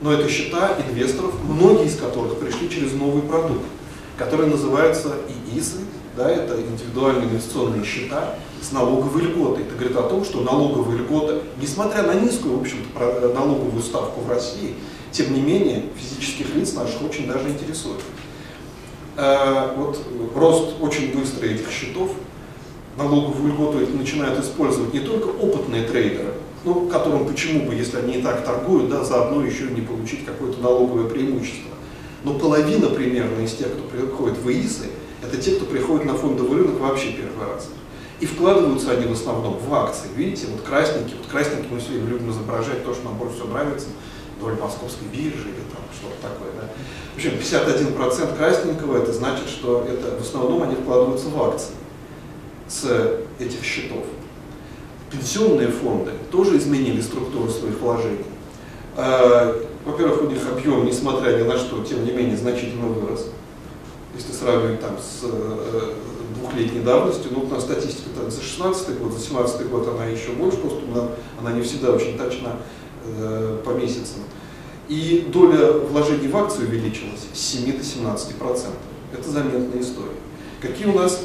Но 0.00 0.12
это 0.12 0.28
счета 0.28 0.76
инвесторов, 0.88 1.34
многие 1.42 1.86
из 1.86 1.96
которых 1.96 2.38
пришли 2.38 2.70
через 2.70 2.92
новый 2.92 3.22
продукт, 3.22 3.64
который 4.16 4.46
называется 4.46 5.14
ИИСы, 5.52 5.78
да, 6.16 6.28
это 6.30 6.60
индивидуальные 6.60 7.28
инвестиционные 7.28 7.84
счета 7.84 8.36
с 8.60 8.72
налоговой 8.72 9.22
льготой. 9.22 9.62
Это 9.64 9.74
говорит 9.74 9.96
о 9.96 10.02
том, 10.02 10.24
что 10.24 10.40
налоговая 10.40 10.98
льгота, 10.98 11.42
несмотря 11.60 12.02
на 12.02 12.14
низкую, 12.14 12.58
в 12.58 12.60
общем-то, 12.60 13.32
налоговую 13.34 13.82
ставку 13.82 14.20
в 14.20 14.28
России, 14.28 14.74
тем 15.12 15.32
не 15.32 15.40
менее 15.40 15.84
физических 15.96 16.54
лиц 16.54 16.74
наших 16.74 17.02
очень 17.02 17.28
даже 17.28 17.48
интересует. 17.48 18.00
Э, 19.20 19.74
вот 19.76 19.98
рост 20.36 20.74
очень 20.80 21.12
быстрый 21.12 21.54
этих 21.54 21.72
счетов, 21.72 22.12
налоговую 22.96 23.52
льготу 23.52 23.78
начинают 23.96 24.38
использовать 24.38 24.94
не 24.94 25.00
только 25.00 25.26
опытные 25.26 25.82
трейдеры, 25.88 26.34
ну, 26.62 26.88
которым 26.88 27.26
почему 27.26 27.66
бы, 27.66 27.74
если 27.74 27.96
они 27.98 28.18
и 28.18 28.22
так 28.22 28.44
торгуют, 28.44 28.90
да, 28.90 29.02
заодно 29.02 29.44
еще 29.44 29.64
не 29.64 29.80
получить 29.80 30.24
какое-то 30.24 30.60
налоговое 30.60 31.08
преимущество. 31.08 31.72
Но 32.22 32.34
половина 32.34 32.90
примерно 32.90 33.40
из 33.42 33.54
тех, 33.54 33.72
кто 33.72 33.82
приходит 33.88 34.38
в 34.38 34.48
ИИСы, 34.48 34.86
это 35.20 35.36
те, 35.36 35.56
кто 35.56 35.64
приходит 35.64 36.04
на 36.04 36.14
фондовый 36.14 36.58
рынок 36.58 36.78
вообще 36.78 37.10
первый 37.10 37.52
раз. 37.52 37.70
И 38.20 38.26
вкладываются 38.26 38.92
они 38.92 39.06
в 39.06 39.12
основном 39.12 39.58
в 39.58 39.74
акции. 39.74 40.06
Видите, 40.14 40.46
вот 40.52 40.62
красненькие, 40.62 41.16
вот 41.16 41.26
красненькие 41.26 41.72
мы 41.72 41.80
все 41.80 41.90
время 41.90 42.10
любим 42.10 42.30
изображать 42.30 42.84
то, 42.84 42.94
что 42.94 43.04
нам 43.04 43.18
больше 43.18 43.34
всего 43.34 43.48
нравится, 43.48 43.88
доля 44.40 44.54
московской 44.54 45.08
биржи 45.12 45.48
или 45.48 45.67
что-то 45.92 46.16
такое. 46.22 46.50
Да. 46.60 46.68
В 47.14 47.16
общем, 47.16 47.32
51% 47.32 48.36
красненького, 48.36 49.02
это 49.02 49.12
значит, 49.12 49.48
что 49.48 49.86
это 49.88 50.16
в 50.16 50.22
основном 50.22 50.62
они 50.62 50.76
вкладываются 50.76 51.28
в 51.28 51.42
акции 51.42 51.74
с 52.68 52.84
этих 53.38 53.64
счетов. 53.64 54.04
Пенсионные 55.10 55.68
фонды 55.68 56.12
тоже 56.30 56.58
изменили 56.58 57.00
структуру 57.00 57.48
своих 57.48 57.80
вложений. 57.80 58.26
А, 58.96 59.56
во-первых, 59.84 60.22
у 60.22 60.26
них 60.26 60.40
объем, 60.50 60.84
несмотря 60.84 61.36
ни 61.36 61.42
на 61.44 61.56
что, 61.56 61.82
тем 61.82 62.04
не 62.04 62.12
менее, 62.12 62.36
значительно 62.36 62.88
вырос 62.88 63.26
если 64.18 64.32
сравнивать 64.32 64.80
там 64.80 64.96
с 64.98 65.24
э, 65.24 65.92
двухлетней 66.36 66.80
давностью, 66.80 67.30
ну, 67.32 67.46
на 67.46 67.60
статистика 67.60 68.10
там, 68.16 68.30
за 68.30 68.42
16 68.42 68.98
год, 68.98 69.12
за 69.12 69.20
17 69.20 69.68
год 69.68 69.88
она 69.88 70.06
еще 70.06 70.30
больше, 70.30 70.58
просто 70.58 70.80
она, 70.92 71.08
она 71.40 71.52
не 71.52 71.62
всегда 71.62 71.92
очень 71.92 72.18
точна 72.18 72.56
э, 73.04 73.58
по 73.64 73.70
месяцам. 73.70 74.22
И 74.88 75.26
доля 75.30 75.72
вложений 75.72 76.28
в 76.28 76.36
акции 76.36 76.62
увеличилась 76.62 77.26
с 77.34 77.38
7 77.38 77.76
до 77.76 77.84
17 77.84 78.36
процентов. 78.36 78.80
Это 79.12 79.28
заметная 79.30 79.82
история. 79.82 80.16
Какие 80.60 80.86
у 80.86 80.94
нас 80.94 81.20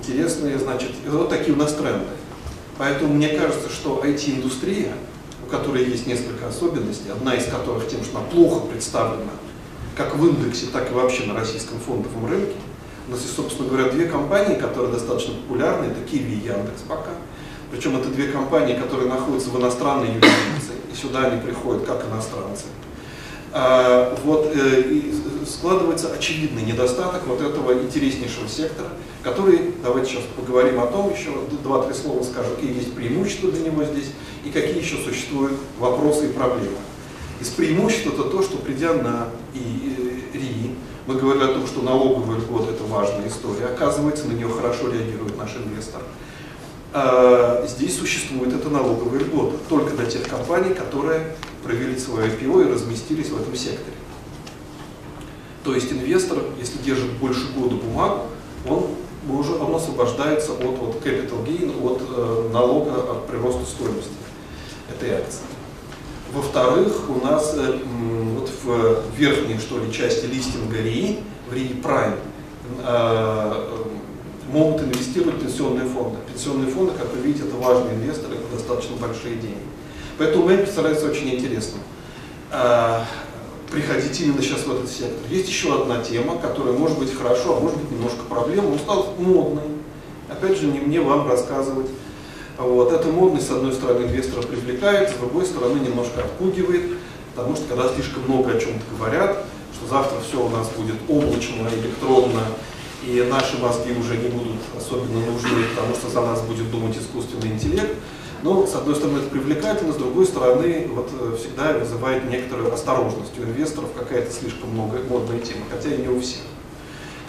интересные, 0.00 0.58
значит, 0.58 0.90
вот 1.06 1.28
такие 1.28 1.54
у 1.54 1.58
нас 1.58 1.74
тренды. 1.74 2.06
Поэтому 2.78 3.14
мне 3.14 3.28
кажется, 3.28 3.70
что 3.70 4.02
IT-индустрия, 4.04 4.94
у 5.46 5.50
которой 5.50 5.84
есть 5.84 6.06
несколько 6.06 6.48
особенностей, 6.48 7.10
одна 7.10 7.34
из 7.34 7.44
которых 7.44 7.88
тем, 7.88 8.02
что 8.02 8.18
она 8.18 8.26
плохо 8.26 8.66
представлена 8.66 9.32
как 9.96 10.16
в 10.16 10.26
индексе, 10.26 10.66
так 10.72 10.90
и 10.90 10.94
вообще 10.94 11.24
на 11.24 11.34
российском 11.34 11.78
фондовом 11.78 12.26
рынке. 12.26 12.56
У 13.08 13.10
нас 13.12 13.20
есть, 13.20 13.36
собственно 13.36 13.68
говоря, 13.68 13.90
две 13.90 14.06
компании, 14.06 14.56
которые 14.56 14.92
достаточно 14.92 15.34
популярны, 15.34 15.86
это 15.86 16.00
Киви 16.10 16.34
и 16.34 16.46
Яндекс 16.46 16.82
пока. 16.88 17.10
Причем 17.70 17.96
это 17.96 18.08
две 18.08 18.28
компании, 18.28 18.74
которые 18.74 19.08
находятся 19.08 19.50
в 19.50 19.60
иностранной 19.60 20.08
юрисдикции, 20.08 20.76
сюда 20.94 21.26
они 21.26 21.40
приходят 21.40 21.84
как 21.84 22.04
иностранцы. 22.06 22.64
А, 23.54 24.16
вот 24.24 24.50
э, 24.54 25.02
складывается 25.46 26.12
очевидный 26.12 26.62
недостаток 26.62 27.26
вот 27.26 27.42
этого 27.42 27.74
интереснейшего 27.74 28.48
сектора, 28.48 28.88
который, 29.22 29.74
давайте 29.82 30.12
сейчас 30.12 30.22
поговорим 30.34 30.80
о 30.80 30.86
том 30.86 31.12
еще, 31.12 31.32
два-три 31.62 31.94
слова 31.94 32.22
скажу, 32.22 32.54
какие 32.56 32.74
есть 32.74 32.94
преимущества 32.94 33.50
для 33.50 33.70
него 33.70 33.84
здесь, 33.84 34.10
и 34.44 34.50
какие 34.50 34.78
еще 34.78 34.96
существуют 34.96 35.52
вопросы 35.78 36.30
и 36.30 36.32
проблемы. 36.32 36.78
Из 37.40 37.48
преимуществ 37.48 38.06
это 38.06 38.24
то, 38.24 38.42
что 38.42 38.56
придя 38.56 38.94
на 38.94 39.28
РИИ, 39.52 40.76
мы 41.06 41.14
говорили 41.16 41.44
о 41.44 41.54
том, 41.54 41.66
что 41.66 41.82
налоговый 41.82 42.38
год 42.40 42.68
это 42.70 42.84
важная 42.84 43.28
история. 43.28 43.66
Оказывается, 43.66 44.28
на 44.28 44.32
нее 44.32 44.48
хорошо 44.48 44.90
реагирует 44.90 45.36
наш 45.36 45.56
инвестор. 45.56 46.02
А 46.94 47.64
здесь 47.66 47.98
существует 47.98 48.52
эта 48.52 48.68
налоговая 48.68 49.20
льгота 49.20 49.56
только 49.68 49.96
для 49.96 50.04
тех 50.06 50.28
компаний, 50.28 50.74
которые 50.74 51.36
провели 51.62 51.98
свое 51.98 52.28
IPO 52.28 52.66
и 52.66 52.72
разместились 52.72 53.30
в 53.30 53.40
этом 53.40 53.56
секторе. 53.56 53.96
То 55.64 55.74
есть 55.74 55.90
инвестор, 55.90 56.38
если 56.58 56.78
держит 56.78 57.12
больше 57.12 57.52
года 57.56 57.76
бумагу, 57.76 58.26
он, 58.68 58.88
уже, 59.30 59.54
он 59.54 59.74
освобождается 59.74 60.52
от, 60.52 60.60
от 60.60 61.02
capital 61.02 61.46
gain, 61.46 61.82
от 61.82 62.02
э, 62.02 62.50
налога 62.52 63.10
от 63.10 63.26
прироста 63.26 63.64
стоимости 63.64 64.10
этой 64.90 65.14
акции. 65.14 65.42
Во-вторых, 66.34 67.08
у 67.08 67.24
нас 67.24 67.54
э, 67.56 67.78
вот 68.34 68.50
в 68.64 69.16
верхней 69.16 69.58
что 69.58 69.78
ли, 69.78 69.92
части 69.92 70.26
листинга 70.26 70.78
РИИ, 70.78 71.20
в 71.48 71.54
РИИ 71.54 71.80
Prime, 71.82 72.18
э, 72.84 73.68
могут 74.52 74.82
инвестировать 74.82 75.40
пенсионные 75.40 75.86
фонды. 75.86 76.18
Пенсионные 76.30 76.70
фонды, 76.70 76.92
как 76.96 77.12
вы 77.14 77.22
видите, 77.22 77.46
это 77.46 77.56
важные 77.56 77.94
инвесторы, 77.94 78.36
это 78.36 78.56
достаточно 78.56 78.96
большие 78.96 79.36
деньги. 79.36 79.56
Поэтому 80.18 80.44
мне 80.44 80.58
представляется 80.58 81.06
очень 81.06 81.34
интересным 81.34 81.80
э, 82.52 83.00
приходить 83.70 84.20
именно 84.20 84.42
сейчас 84.42 84.66
в 84.66 84.72
этот 84.72 84.90
сектор. 84.90 85.30
Есть 85.30 85.48
еще 85.48 85.80
одна 85.80 86.02
тема, 86.02 86.38
которая 86.38 86.74
может 86.74 86.98
быть 86.98 87.16
хорошо, 87.16 87.56
а 87.56 87.60
может 87.60 87.78
быть 87.78 87.90
немножко 87.90 88.22
проблема, 88.28 88.68
он 88.68 88.78
стал 88.78 89.14
модной. 89.18 89.64
Опять 90.28 90.58
же, 90.58 90.66
не 90.66 90.80
мне 90.80 91.00
вам 91.00 91.28
рассказывать. 91.28 91.88
Вот. 92.58 92.92
Это 92.92 93.08
модность, 93.08 93.48
с 93.48 93.50
одной 93.50 93.72
стороны, 93.72 94.04
инвестора 94.04 94.42
привлекает, 94.42 95.10
с 95.10 95.14
другой 95.14 95.46
стороны, 95.46 95.80
немножко 95.80 96.20
отпугивает, 96.20 96.98
потому 97.34 97.56
что 97.56 97.64
когда 97.66 97.88
слишком 97.92 98.24
много 98.24 98.50
о 98.50 98.60
чем-то 98.60 98.84
говорят, 98.96 99.44
что 99.74 99.88
завтра 99.88 100.18
все 100.20 100.44
у 100.44 100.48
нас 100.50 100.68
будет 100.68 100.96
облачно, 101.08 101.68
электронно, 101.74 102.42
и 103.06 103.22
наши 103.28 103.58
мозги 103.58 103.92
уже 103.92 104.16
не 104.16 104.28
будут 104.28 104.58
особенно 104.76 105.20
нужны, 105.26 105.64
потому 105.74 105.94
что 105.94 106.08
за 106.08 106.20
нас 106.20 106.40
будет 106.42 106.70
думать 106.70 106.96
искусственный 106.96 107.52
интеллект. 107.52 107.94
Но, 108.42 108.66
с 108.66 108.74
одной 108.74 108.96
стороны, 108.96 109.18
это 109.18 109.28
привлекательно, 109.28 109.92
с 109.92 109.96
другой 109.96 110.26
стороны, 110.26 110.88
вот, 110.92 111.10
э, 111.12 111.36
всегда 111.38 111.72
вызывает 111.74 112.28
некоторую 112.28 112.72
осторожность 112.74 113.38
у 113.38 113.42
инвесторов, 113.42 113.90
какая-то 113.96 114.32
слишком 114.32 114.70
много, 114.70 114.98
модная 115.08 115.38
тема, 115.38 115.64
хотя 115.70 115.94
и 115.94 115.98
не 116.02 116.08
у 116.08 116.20
всех. 116.20 116.42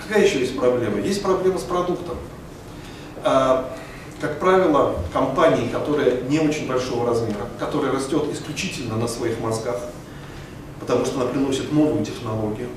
Какая 0.07 0.25
еще 0.25 0.39
есть 0.39 0.57
проблема? 0.57 0.99
Есть 0.99 1.21
проблема 1.21 1.59
с 1.59 1.63
продуктом. 1.63 2.17
А, 3.23 3.73
как 4.19 4.39
правило, 4.39 4.95
компании, 5.11 5.69
которые 5.69 6.23
не 6.29 6.39
очень 6.39 6.67
большого 6.67 7.07
размера, 7.07 7.47
которая 7.59 7.91
растет 7.91 8.23
исключительно 8.31 8.95
на 8.95 9.07
своих 9.07 9.39
мозгах, 9.39 9.77
потому 10.79 11.05
что 11.05 11.21
она 11.21 11.29
приносит 11.29 11.71
новую 11.71 12.03
технологию, 12.03 12.69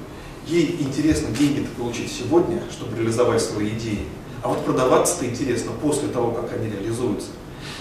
Ей 0.47 0.77
интересно 0.81 1.35
деньги 1.35 1.67
получить 1.77 2.13
сегодня, 2.13 2.63
чтобы 2.71 2.97
реализовать 2.97 3.43
свои 3.43 3.71
идеи. 3.71 4.07
А 4.43 4.49
вот 4.49 4.65
продаваться-то 4.65 5.27
интересно 5.27 5.73
после 5.83 6.09
того, 6.09 6.31
как 6.31 6.53
они 6.53 6.71
реализуются. 6.71 7.29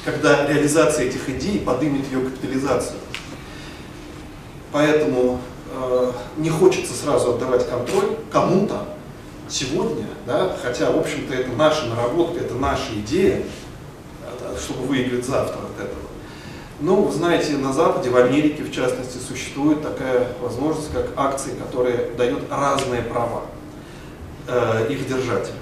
Когда 0.03 0.47
реализация 0.47 1.05
этих 1.05 1.29
идей 1.29 1.59
поднимет 1.59 2.11
ее 2.11 2.21
капитализацию. 2.21 2.97
Поэтому 4.71 5.39
э, 5.71 6.11
не 6.37 6.49
хочется 6.49 6.93
сразу 6.93 7.35
отдавать 7.35 7.69
контроль 7.69 8.17
кому-то 8.31 8.87
сегодня, 9.47 10.07
да, 10.25 10.57
хотя, 10.61 10.91
в 10.91 10.97
общем-то, 10.97 11.33
это 11.35 11.51
наша 11.51 11.85
наработка, 11.85 12.39
это 12.39 12.55
наша 12.55 12.93
идея, 12.95 13.43
э, 14.23 14.57
чтобы 14.59 14.87
выиграть 14.87 15.25
завтра 15.25 15.59
от 15.59 15.85
этого. 15.85 16.01
Ну, 16.81 17.03
вы 17.03 17.11
знаете, 17.13 17.53
на 17.53 17.71
Западе, 17.71 18.09
в 18.09 18.17
Америке, 18.17 18.63
в 18.63 18.71
частности, 18.71 19.17
существует 19.17 19.81
такая 19.81 20.27
возможность, 20.41 20.91
как 20.91 21.07
акции, 21.15 21.51
которые 21.51 22.11
дают 22.17 22.51
разные 22.51 23.01
права 23.01 23.43
э, 24.47 24.87
их 24.89 25.07
держателю. 25.07 25.55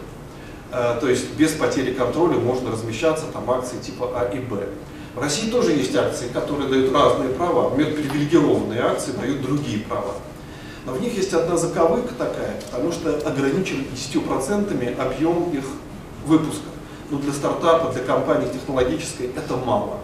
Э, 0.71 0.97
то 0.99 1.07
есть 1.07 1.35
без 1.35 1.51
потери 1.51 1.93
контроля 1.93 2.39
можно 2.39 2.71
размещаться 2.71 3.25
там 3.31 3.49
акции 3.51 3.77
типа 3.77 4.09
А 4.15 4.35
и 4.35 4.39
Б. 4.39 4.67
В 5.13 5.19
России 5.19 5.51
тоже 5.51 5.73
есть 5.73 5.95
акции, 5.95 6.29
которые 6.29 6.67
дают 6.67 6.91
разные 6.91 7.29
права, 7.29 7.69
например, 7.69 7.93
привилегированные 7.93 8.81
акции 8.81 9.11
дают 9.11 9.43
другие 9.43 9.81
права. 9.81 10.15
Но 10.87 10.93
в 10.93 11.01
них 11.01 11.15
есть 11.15 11.31
одна 11.31 11.57
заковыка 11.57 12.15
такая, 12.15 12.59
потому 12.71 12.91
что 12.91 13.15
ограничен 13.23 13.85
10% 13.93 14.99
объем 14.99 15.51
их 15.51 15.63
выпуска. 16.25 16.65
Но 17.11 17.19
для 17.19 17.31
стартапа, 17.31 17.93
для 17.93 18.03
компании 18.03 18.51
технологической 18.51 19.27
это 19.27 19.55
мало. 19.57 19.99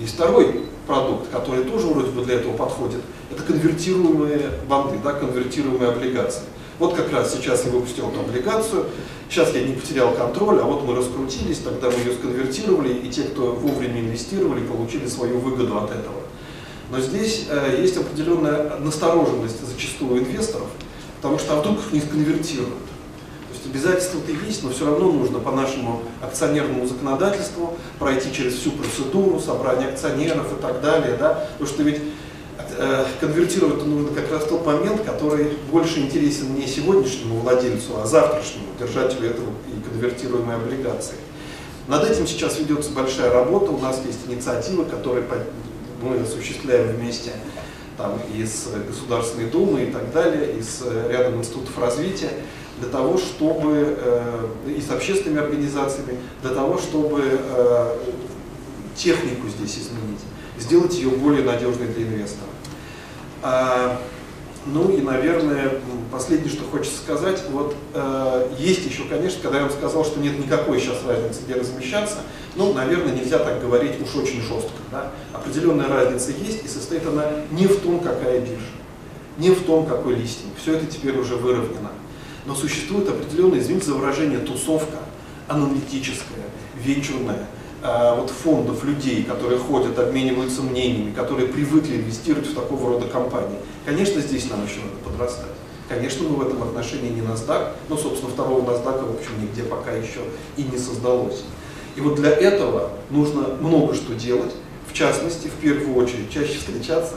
Есть 0.00 0.14
второй 0.14 0.62
продукт, 0.86 1.30
который 1.30 1.64
тоже 1.64 1.86
вроде 1.88 2.10
бы 2.10 2.24
для 2.24 2.36
этого 2.36 2.56
подходит. 2.56 3.00
Это 3.30 3.42
конвертируемые 3.42 4.50
банды, 4.66 4.96
да, 5.04 5.12
конвертируемые 5.12 5.90
облигации. 5.92 6.42
Вот 6.78 6.94
как 6.94 7.12
раз 7.12 7.34
сейчас 7.34 7.66
я 7.66 7.70
выпустил 7.70 8.08
эту 8.08 8.20
облигацию, 8.20 8.86
сейчас 9.28 9.52
я 9.52 9.62
не 9.62 9.74
потерял 9.74 10.14
контроль, 10.14 10.58
а 10.58 10.64
вот 10.64 10.84
мы 10.84 10.96
раскрутились, 10.96 11.58
тогда 11.58 11.90
мы 11.90 11.98
ее 11.98 12.14
сконвертировали, 12.14 12.94
и 12.94 13.10
те, 13.10 13.24
кто 13.24 13.52
вовремя 13.52 14.00
инвестировали, 14.00 14.64
получили 14.64 15.06
свою 15.06 15.38
выгоду 15.38 15.76
от 15.76 15.90
этого. 15.90 16.22
Но 16.90 16.98
здесь 16.98 17.46
э, 17.50 17.76
есть 17.78 17.98
определенная 17.98 18.78
настороженность 18.78 19.62
зачастую 19.62 20.20
инвесторов, 20.20 20.68
потому 21.16 21.38
что 21.38 21.52
а 21.52 21.60
вдруг 21.60 21.78
их 21.78 21.92
не 21.92 22.00
сконвертируют 22.00 22.89
есть 23.60 23.66
обязательства-то 23.66 24.32
есть, 24.46 24.62
но 24.62 24.70
все 24.70 24.86
равно 24.86 25.12
нужно 25.12 25.38
по 25.38 25.50
нашему 25.50 26.02
акционерному 26.22 26.86
законодательству 26.86 27.76
пройти 27.98 28.32
через 28.32 28.54
всю 28.54 28.72
процедуру, 28.72 29.38
собрание 29.38 29.88
акционеров 29.88 30.52
и 30.58 30.60
так 30.60 30.80
далее, 30.80 31.16
да, 31.18 31.46
потому 31.52 31.68
что 31.68 31.82
ведь 31.82 32.00
э, 32.78 33.04
конвертировать 33.20 33.84
нужно 33.86 34.14
как 34.14 34.30
раз 34.30 34.44
тот 34.44 34.64
момент, 34.64 35.02
который 35.02 35.52
больше 35.70 36.00
интересен 36.00 36.54
не 36.54 36.66
сегодняшнему 36.66 37.40
владельцу, 37.40 38.00
а 38.02 38.06
завтрашнему 38.06 38.66
держателю 38.78 39.30
этого 39.30 39.50
и 39.68 39.88
конвертируемой 39.88 40.56
облигации. 40.56 41.16
Над 41.86 42.08
этим 42.08 42.26
сейчас 42.26 42.58
ведется 42.58 42.90
большая 42.90 43.32
работа, 43.32 43.72
у 43.72 43.78
нас 43.78 44.00
есть 44.06 44.20
инициативы, 44.28 44.84
которые 44.84 45.24
мы 46.02 46.20
осуществляем 46.20 46.96
вместе 46.96 47.32
там, 47.98 48.18
и 48.34 48.44
с 48.44 48.68
Государственной 48.86 49.50
Думой 49.50 49.84
и 49.84 49.92
так 49.92 50.12
далее, 50.12 50.56
и 50.58 50.62
с 50.62 50.82
рядом 51.10 51.36
институтов 51.36 51.76
развития 51.78 52.30
для 52.80 52.88
того, 52.88 53.18
чтобы, 53.18 53.96
э, 53.98 54.46
и 54.66 54.80
с 54.80 54.90
общественными 54.90 55.40
организациями, 55.40 56.16
для 56.42 56.50
того, 56.50 56.78
чтобы 56.78 57.22
э, 57.22 57.96
технику 58.96 59.48
здесь 59.48 59.78
изменить, 59.78 60.20
сделать 60.58 60.94
ее 60.94 61.10
более 61.10 61.44
надежной 61.44 61.88
для 61.88 62.04
инвестора. 62.04 62.48
Ну 64.66 64.90
и, 64.90 65.00
наверное, 65.00 65.80
последнее, 66.12 66.50
что 66.50 66.64
хочется 66.64 66.98
сказать, 66.98 67.42
вот 67.50 67.74
э, 67.94 68.48
есть 68.58 68.84
еще, 68.84 69.04
конечно, 69.04 69.40
когда 69.42 69.56
я 69.56 69.64
вам 69.64 69.72
сказал, 69.72 70.04
что 70.04 70.20
нет 70.20 70.38
никакой 70.38 70.78
сейчас 70.78 70.98
разницы, 71.06 71.40
где 71.46 71.54
размещаться, 71.54 72.18
ну, 72.56 72.74
наверное, 72.74 73.14
нельзя 73.14 73.38
так 73.38 73.62
говорить 73.62 73.92
уж 74.02 74.14
очень 74.16 74.42
жестко. 74.42 74.76
Да? 74.90 75.12
Определенная 75.32 75.88
разница 75.88 76.32
есть, 76.32 76.62
и 76.62 76.68
состоит 76.68 77.06
она 77.06 77.24
не 77.50 77.66
в 77.66 77.80
том, 77.80 78.00
какая 78.00 78.40
биржа, 78.40 78.60
не 79.38 79.48
в 79.48 79.64
том, 79.64 79.86
какой 79.86 80.14
листинг. 80.16 80.52
Все 80.60 80.74
это 80.74 80.84
теперь 80.84 81.16
уже 81.16 81.36
выровнено 81.36 81.90
но 82.46 82.54
существует 82.54 83.08
определенная, 83.08 83.58
извините 83.58 83.86
за 83.86 83.94
выражение, 83.94 84.38
тусовка 84.38 84.98
аналитическая, 85.48 86.44
вечерная, 86.82 87.46
э, 87.82 88.14
вот 88.16 88.30
фондов, 88.30 88.84
людей, 88.84 89.24
которые 89.24 89.58
ходят, 89.58 89.98
обмениваются 89.98 90.62
мнениями, 90.62 91.12
которые 91.12 91.48
привыкли 91.48 91.96
инвестировать 91.96 92.46
в 92.46 92.54
такого 92.54 92.94
рода 92.94 93.08
компании. 93.08 93.58
Конечно, 93.84 94.20
здесь 94.20 94.48
нам 94.48 94.64
еще 94.64 94.78
надо 94.78 94.96
подрастать. 95.04 95.50
Конечно, 95.88 96.28
мы 96.28 96.36
в 96.36 96.46
этом 96.46 96.62
отношении 96.62 97.10
не 97.10 97.20
NASDAQ, 97.20 97.72
но, 97.88 97.96
собственно, 97.96 98.30
второго 98.30 98.60
NASDAQ, 98.60 99.12
в 99.12 99.16
общем, 99.16 99.32
нигде 99.42 99.64
пока 99.64 99.90
еще 99.90 100.20
и 100.56 100.62
не 100.62 100.78
создалось. 100.78 101.42
И 101.96 102.00
вот 102.00 102.14
для 102.14 102.30
этого 102.30 102.90
нужно 103.10 103.56
много 103.60 103.94
что 103.94 104.14
делать, 104.14 104.52
в 104.88 104.92
частности, 104.92 105.48
в 105.48 105.54
первую 105.60 105.96
очередь, 105.96 106.30
чаще 106.30 106.58
встречаться, 106.58 107.16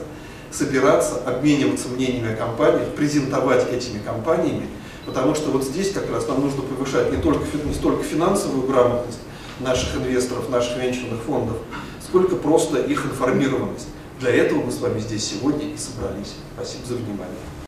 собираться, 0.49 1.21
обмениваться 1.25 1.87
мнениями 1.89 2.33
о 2.33 2.35
компаниях, 2.35 2.89
презентовать 2.89 3.71
этими 3.71 3.99
компаниями, 3.99 4.67
Потому 5.05 5.35
что 5.35 5.51
вот 5.51 5.63
здесь 5.63 5.91
как 5.91 6.09
раз 6.09 6.27
нам 6.27 6.41
нужно 6.41 6.61
повышать 6.61 7.11
не 7.11 7.21
только, 7.21 7.45
не 7.65 7.73
столько 7.73 8.03
финансовую 8.03 8.67
грамотность 8.67 9.19
наших 9.59 9.95
инвесторов, 9.97 10.49
наших 10.49 10.77
венчурных 10.77 11.21
фондов, 11.21 11.57
сколько 12.05 12.35
просто 12.35 12.81
их 12.81 13.05
информированность. 13.05 13.87
Для 14.19 14.31
этого 14.31 14.63
мы 14.63 14.71
с 14.71 14.79
вами 14.79 14.99
здесь 14.99 15.25
сегодня 15.25 15.73
и 15.73 15.77
собрались. 15.77 16.35
Спасибо 16.55 16.85
за 16.87 16.95
внимание. 16.95 17.62